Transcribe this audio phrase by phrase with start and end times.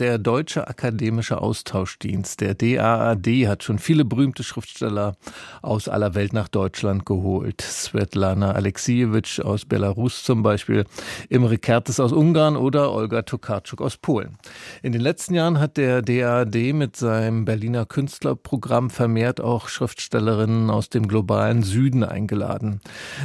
[0.00, 5.14] der Deutsche Akademische Austauschdienst, der DAAD, hat schon viele berühmte Schriftsteller
[5.62, 7.60] aus aller Welt nach Deutschland geholt.
[7.60, 10.84] Svetlana Alexievich aus Belarus zum Beispiel,
[11.28, 14.36] Imre Kertes aus Ungarn oder Olga Tokarczuk aus Polen.
[14.82, 20.88] In den letzten Jahren hat der DAAD mit seinem Berliner Künstlerprogramm vermehrt auch Schriftstellerinnen aus
[20.88, 22.80] dem globalen Süden eingeladen.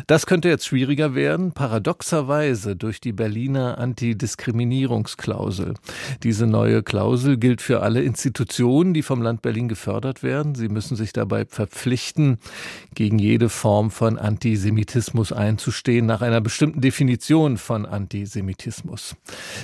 [0.05, 5.73] Das könnte jetzt schwieriger werden, paradoxerweise durch die Berliner Antidiskriminierungsklausel.
[6.21, 10.55] Diese neue Klausel gilt für alle Institutionen, die vom Land Berlin gefördert werden.
[10.55, 12.37] Sie müssen sich dabei verpflichten,
[12.93, 19.15] gegen jede Form von Antisemitismus einzustehen, nach einer bestimmten Definition von Antisemitismus.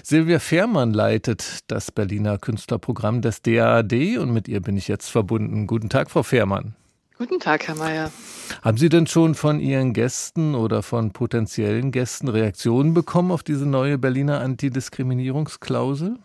[0.03, 5.67] Silvia Fehrmann leitet das Berliner Künstlerprogramm des DAAD und mit ihr bin ich jetzt verbunden.
[5.67, 6.75] Guten Tag, Frau Fehrmann.
[7.17, 8.09] Guten Tag, Herr Mayer.
[8.61, 13.65] Haben Sie denn schon von Ihren Gästen oder von potenziellen Gästen Reaktionen bekommen auf diese
[13.65, 16.19] neue Berliner Antidiskriminierungsklausel?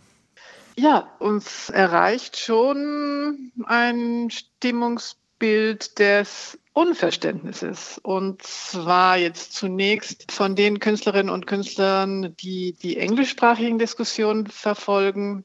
[0.82, 8.00] Ja, uns erreicht schon ein Stimmungsbild des Unverständnisses.
[8.02, 15.44] Und zwar jetzt zunächst von den Künstlerinnen und Künstlern, die die englischsprachigen Diskussionen verfolgen.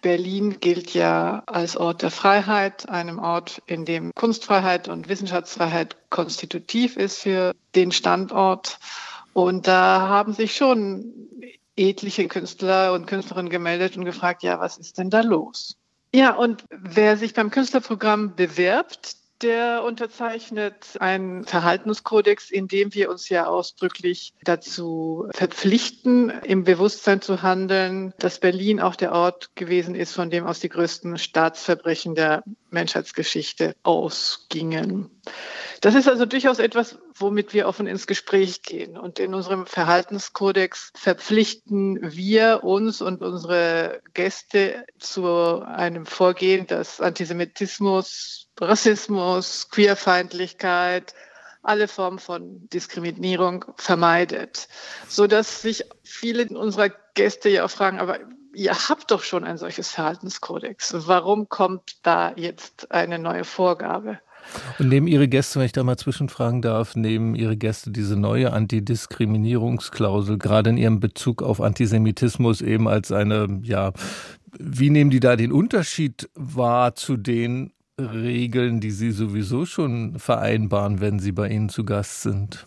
[0.00, 6.96] Berlin gilt ja als Ort der Freiheit, einem Ort, in dem Kunstfreiheit und Wissenschaftsfreiheit konstitutiv
[6.96, 8.78] ist für den Standort.
[9.34, 11.12] Und da haben sich schon
[11.76, 15.76] etliche Künstler und Künstlerinnen gemeldet und gefragt, ja, was ist denn da los?
[16.14, 23.28] Ja, und wer sich beim Künstlerprogramm bewirbt, der unterzeichnet einen Verhaltenskodex, in dem wir uns
[23.28, 30.12] ja ausdrücklich dazu verpflichten, im Bewusstsein zu handeln, dass Berlin auch der Ort gewesen ist,
[30.12, 35.10] von dem aus die größten Staatsverbrechen der Menschheitsgeschichte ausgingen.
[35.80, 38.96] Das ist also durchaus etwas, womit wir offen ins Gespräch gehen.
[38.96, 48.48] Und in unserem Verhaltenskodex verpflichten wir uns und unsere Gäste zu einem Vorgehen, das Antisemitismus,
[48.60, 51.14] Rassismus, Queerfeindlichkeit,
[51.62, 54.68] alle Formen von Diskriminierung vermeidet,
[55.08, 58.18] so dass sich viele unserer Gäste ja auch fragen, aber
[58.54, 60.94] ihr habt doch schon ein solches Verhaltenskodex.
[61.06, 64.18] Warum kommt da jetzt eine neue Vorgabe?
[64.78, 68.52] Und nehmen Ihre Gäste, wenn ich da mal zwischenfragen darf, nehmen Ihre Gäste diese neue
[68.52, 73.92] Antidiskriminierungsklausel, gerade in ihrem Bezug auf Antisemitismus, eben als eine, ja,
[74.58, 81.00] wie nehmen die da den Unterschied wahr zu den Regeln, die Sie sowieso schon vereinbaren,
[81.00, 82.66] wenn Sie bei Ihnen zu Gast sind?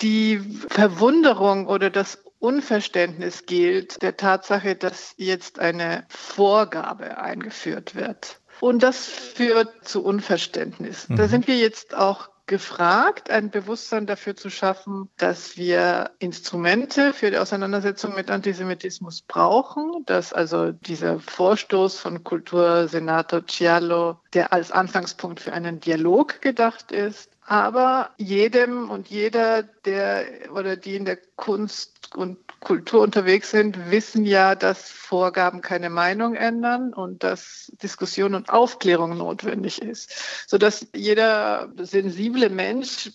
[0.00, 8.40] Die Verwunderung oder das Unverständnis gilt der Tatsache, dass jetzt eine Vorgabe eingeführt wird.
[8.60, 11.08] Und das führt zu Unverständnis.
[11.08, 11.16] Mhm.
[11.16, 17.30] Da sind wir jetzt auch gefragt, ein Bewusstsein dafür zu schaffen, dass wir Instrumente für
[17.30, 25.38] die Auseinandersetzung mit Antisemitismus brauchen, dass also dieser Vorstoß von Kultursenator Cialo, der als Anfangspunkt
[25.38, 32.14] für einen Dialog gedacht ist, aber jedem und jeder, der oder die in der Kunst
[32.14, 38.50] und Kultur unterwegs sind, wissen ja, dass Vorgaben keine Meinung ändern und dass Diskussion und
[38.50, 40.12] Aufklärung notwendig ist,
[40.46, 43.10] sodass jeder sensible Mensch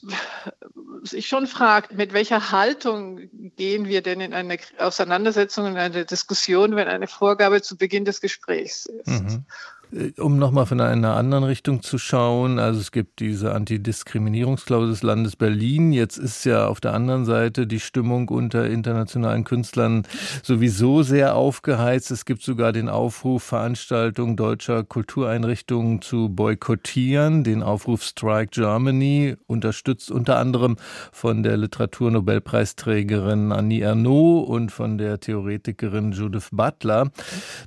[1.03, 6.75] sich schon fragt, mit welcher Haltung gehen wir denn in eine Auseinandersetzung, in eine Diskussion,
[6.75, 9.07] wenn eine Vorgabe zu Beginn des Gesprächs ist.
[9.07, 9.45] Mhm.
[9.91, 15.03] Äh, um nochmal von einer anderen Richtung zu schauen, also es gibt diese Antidiskriminierungsklausel des
[15.03, 15.93] Landes Berlin.
[15.93, 20.03] Jetzt ist ja auf der anderen Seite die Stimmung unter internationalen Künstlern
[20.43, 22.11] sowieso sehr aufgeheizt.
[22.11, 27.43] Es gibt sogar den Aufruf, Veranstaltungen deutscher Kultureinrichtungen zu boykottieren.
[27.43, 30.77] Den Aufruf Strike Germany, unterstützt unter anderem
[31.11, 37.11] von der Literaturnobelpreisträgerin Annie Ernaux und von der Theoretikerin Judith Butler.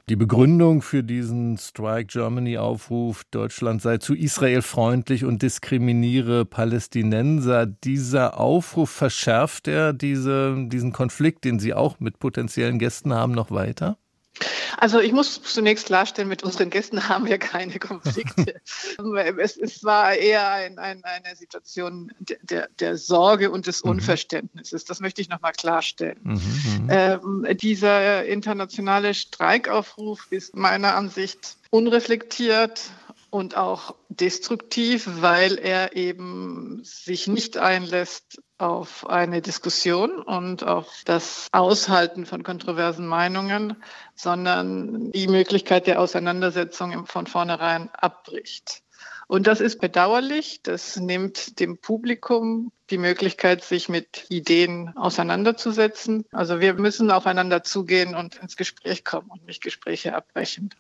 [0.09, 7.67] Die Begründung für diesen Strike Germany aufruft, Deutschland sei zu Israel freundlich und diskriminiere Palästinenser.
[7.67, 13.51] Dieser Aufruf verschärft er diese, diesen Konflikt, den Sie auch mit potenziellen Gästen haben, noch
[13.51, 13.97] weiter?
[14.79, 18.61] Also ich muss zunächst klarstellen, mit unseren Gästen haben wir keine Konflikte.
[19.39, 23.91] es, es, war eher ein, ein, eine Situation der, der, Sorge und des mhm.
[23.91, 24.85] Unverständnisses.
[24.85, 26.19] Das möchte ich nochmal klarstellen.
[26.23, 32.91] Mhm, mhm, ähm, dieser internationale Streikaufruf ist meiner Ansicht unreflektiert
[33.31, 41.49] und auch destruktiv, weil er eben sich nicht einlässt auf eine Diskussion und auf das
[41.53, 43.83] Aushalten von kontroversen Meinungen,
[44.15, 48.83] sondern die Möglichkeit der Auseinandersetzung von vornherein abbricht.
[49.31, 50.59] Und das ist bedauerlich.
[50.65, 56.25] Das nimmt dem Publikum die Möglichkeit, sich mit Ideen auseinanderzusetzen.
[56.33, 60.71] Also wir müssen aufeinander zugehen und ins Gespräch kommen und nicht Gespräche abbrechen.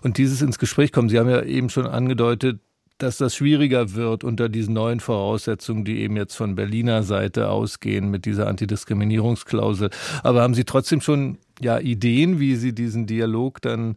[0.00, 2.60] Und dieses ins Gespräch kommen, Sie haben ja eben schon angedeutet,
[2.98, 8.10] dass das schwieriger wird unter diesen neuen Voraussetzungen, die eben jetzt von Berliner Seite ausgehen
[8.10, 9.90] mit dieser Antidiskriminierungsklausel.
[10.22, 13.96] Aber haben Sie trotzdem schon ja Ideen, wie Sie diesen Dialog dann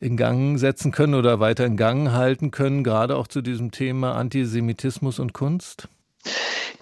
[0.00, 4.14] in Gang setzen können oder weiter in Gang halten können, gerade auch zu diesem Thema
[4.16, 5.88] Antisemitismus und Kunst?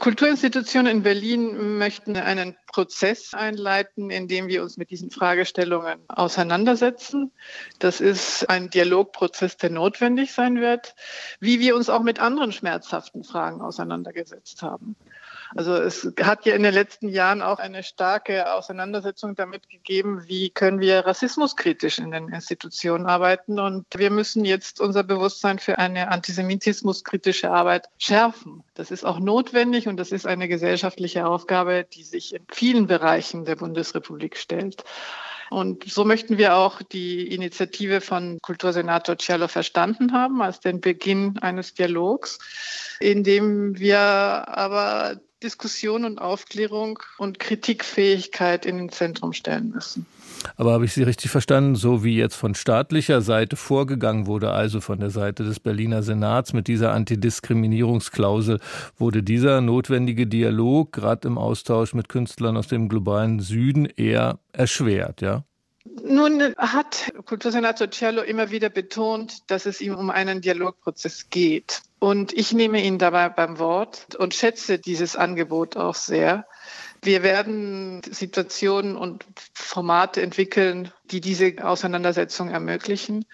[0.00, 7.32] Kulturinstitutionen in Berlin möchten einen Prozess einleiten, in dem wir uns mit diesen Fragestellungen auseinandersetzen.
[7.78, 10.94] Das ist ein Dialogprozess, der notwendig sein wird,
[11.38, 14.96] wie wir uns auch mit anderen schmerzhaften Fragen auseinandergesetzt haben.
[15.56, 20.50] Also es hat ja in den letzten Jahren auch eine starke Auseinandersetzung damit gegeben, wie
[20.50, 23.58] können wir rassismuskritisch in den Institutionen arbeiten.
[23.58, 28.62] Und wir müssen jetzt unser Bewusstsein für eine antisemitismuskritische Arbeit schärfen.
[28.74, 33.44] Das ist auch notwendig und das ist eine gesellschaftliche Aufgabe, die sich in vielen Bereichen
[33.44, 34.84] der Bundesrepublik stellt.
[35.50, 41.38] Und so möchten wir auch die Initiative von Kultursenator Cielo verstanden haben als den Beginn
[41.40, 42.38] eines Dialogs,
[43.00, 50.06] in dem wir aber Diskussion und Aufklärung und Kritikfähigkeit in den Zentrum stellen müssen.
[50.56, 54.80] Aber habe ich Sie richtig verstanden, so wie jetzt von staatlicher Seite vorgegangen wurde, also
[54.80, 58.60] von der Seite des Berliner Senats mit dieser Antidiskriminierungsklausel,
[58.96, 65.20] wurde dieser notwendige Dialog gerade im Austausch mit Künstlern aus dem globalen Süden eher erschwert,
[65.20, 65.44] ja?
[66.02, 71.82] Nun hat Kultursenator Cello immer wieder betont, dass es ihm um einen Dialogprozess geht.
[71.98, 76.46] Und ich nehme ihn dabei beim Wort und schätze dieses Angebot auch sehr.
[77.02, 83.26] Wir werden Situationen und Formate entwickeln, die diese Auseinandersetzung ermöglichen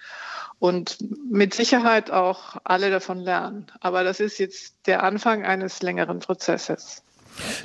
[0.59, 0.97] und
[1.29, 3.67] mit Sicherheit auch alle davon lernen.
[3.79, 7.03] Aber das ist jetzt der Anfang eines längeren Prozesses.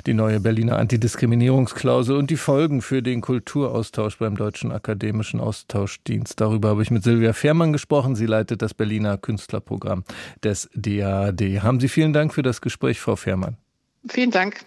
[0.05, 6.39] Die neue Berliner Antidiskriminierungsklausel und die Folgen für den Kulturaustausch beim Deutschen Akademischen Austauschdienst.
[6.39, 8.15] Darüber habe ich mit Silvia Fehrmann gesprochen.
[8.15, 10.03] Sie leitet das Berliner Künstlerprogramm
[10.43, 11.61] des DAAD.
[11.61, 13.57] Haben Sie vielen Dank für das Gespräch, Frau Fehrmann.
[14.07, 14.65] Vielen Dank.